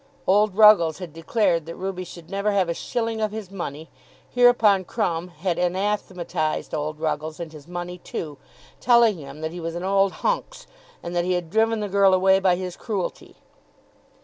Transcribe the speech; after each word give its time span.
Old 0.25 0.57
Ruggles 0.57 0.97
had 0.97 1.13
declared 1.13 1.67
that 1.67 1.75
Ruby 1.75 2.03
should 2.03 2.27
never 2.31 2.49
have 2.51 2.69
a 2.69 2.73
shilling 2.73 3.21
of 3.21 3.29
his 3.31 3.51
money; 3.51 3.91
whereupon 4.33 4.83
Crumb 4.83 5.27
had 5.27 5.59
anathematised 5.59 6.73
old 6.73 6.99
Ruggles 6.99 7.39
and 7.39 7.53
his 7.53 7.67
money 7.67 7.99
too, 7.99 8.39
telling 8.79 9.19
him 9.19 9.41
that 9.41 9.51
he 9.53 9.59
was 9.59 9.75
an 9.75 9.83
old 9.83 10.11
hunx, 10.25 10.65
and 11.03 11.15
that 11.15 11.23
he 11.23 11.33
had 11.33 11.51
driven 11.51 11.81
the 11.81 11.87
girl 11.87 12.15
away 12.15 12.39
by 12.39 12.55
his 12.55 12.75
cruelty. 12.75 13.35